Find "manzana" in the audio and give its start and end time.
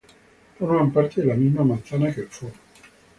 1.63-2.11